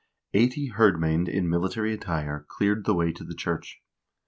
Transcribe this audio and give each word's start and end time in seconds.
Eighty 0.33 0.71
kirdmamd 0.71 1.27
in 1.27 1.47
military 1.47 1.93
attire 1.93 2.43
cleared 2.49 2.85
the 2.85 2.95
way 2.95 3.11
to 3.11 3.23
the 3.23 3.35
church. 3.35 3.83